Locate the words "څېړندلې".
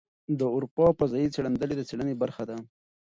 1.35-1.75